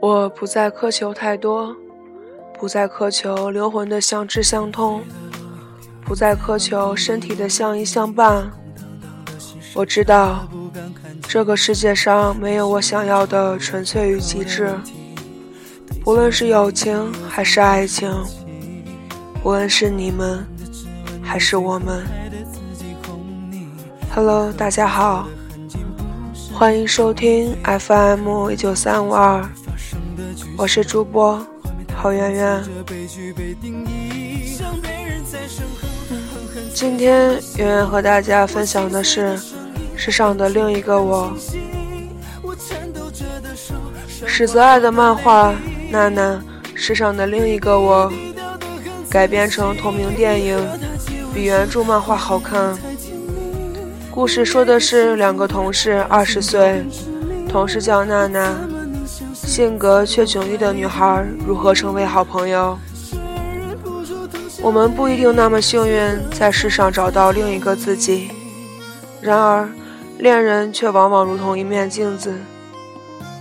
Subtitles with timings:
[0.00, 1.76] 我不再苛求太多，
[2.58, 5.02] 不再苛求灵魂的相知相通，
[6.06, 8.50] 不再苛求身体的相依相伴。
[9.74, 10.48] 我知道，
[11.28, 14.74] 这个世界上没有我想要的纯粹与极致。
[16.02, 18.10] 不论是友情还是爱情，
[19.42, 20.46] 不论是你们
[21.22, 22.06] 还是我们。
[24.14, 25.28] Hello，大家好，
[26.54, 29.46] 欢迎收听 FM 一九三五二，
[30.56, 31.44] 我是主播
[31.96, 32.62] 郝圆圆。
[36.74, 39.38] 今天圆圆和大家分享的是
[39.96, 41.32] 世上的另一个我，
[44.26, 45.54] 史泽爱的漫画。
[45.90, 46.40] 娜娜，
[46.74, 48.12] 世上的另一个我，
[49.10, 50.56] 改编成同名电影，
[51.34, 52.78] 比原著漫画好看。
[54.08, 56.84] 故事说的是两个同事，二十岁，
[57.48, 58.54] 同事叫娜娜，
[59.50, 62.78] 性格却迥异的女孩如何成为好朋友？
[64.62, 68.30] 我们不一定那么幸运，在世上找到另一个自己。
[69.20, 69.68] 然而，
[70.18, 72.32] 恋人却往往如同一面镜子，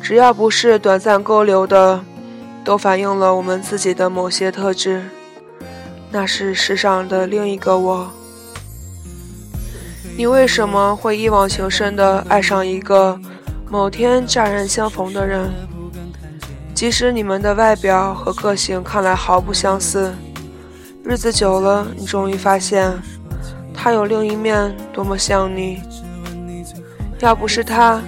[0.00, 2.00] 只要不是短暂勾留的。
[2.64, 5.02] 都反映了我们自己的某些特质，
[6.10, 8.10] 那是世上的另一个我。
[10.16, 13.18] 你为什么会一往情深地爱上一个
[13.68, 15.50] 某天乍然相逢的人？
[16.80, 20.14] 即使你们的外表和个性看来毫不相似，
[21.04, 22.90] 日子久了，你终于发现
[23.74, 25.82] 他有另一面多么像你。
[27.18, 28.00] 要不是他，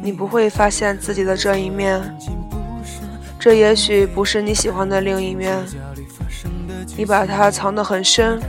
[0.00, 2.00] 你不会发现自己的这一面。
[3.36, 5.58] 这也许不是你喜欢的另一面，
[6.96, 8.40] 你把它藏得很深，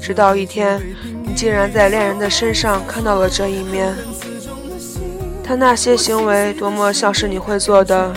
[0.00, 0.80] 直到一天，
[1.26, 3.92] 你竟然在恋人的身上看到了这一面。
[5.42, 8.14] 他那些行为多么像是你会做的，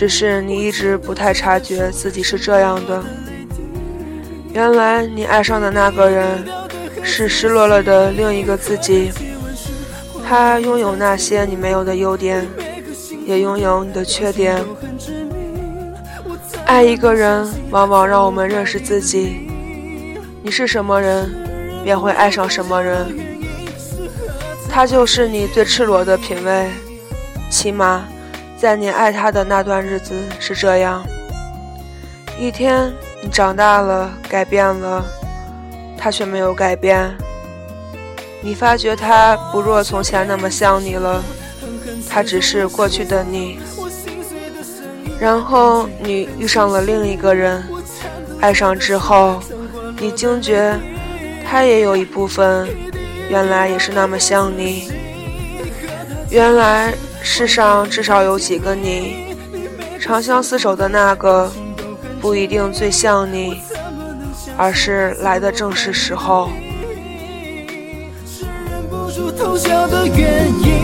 [0.00, 3.04] 只是你一直不太察觉自己是这样的。
[4.54, 6.42] 原来你爱上的那个人，
[7.02, 9.12] 是失落了的另一个自己，
[10.26, 12.48] 他拥有那些你没有的优点。
[13.26, 14.64] 也拥有你的缺点。
[16.64, 19.50] 爱一个人，往往让我们认识自己。
[20.42, 21.30] 你是什么人，
[21.84, 23.06] 便会爱上什么人。
[24.66, 26.70] 他就是你最赤裸的品味，
[27.50, 28.02] 起码
[28.60, 31.02] 在你爱他的那段日子是这样。
[32.38, 35.02] 一天，你长大了，改变了，
[35.96, 37.10] 他却没有改变。
[38.42, 41.22] 你发觉他不若从前那么像你了。
[42.06, 43.58] 他只是过去的你，
[45.18, 47.62] 然后你遇上了另一个人，
[48.40, 49.40] 爱上之后，
[49.98, 50.78] 你惊觉
[51.48, 52.68] 他也有一部分，
[53.30, 54.90] 原来也是那么像你。
[56.30, 59.36] 原来世上至少有几个你，
[60.00, 61.50] 长相厮守的那个
[62.20, 63.60] 不一定最像你，
[64.56, 66.50] 而是来的正是时候。
[69.38, 70.80] 偷笑的原因。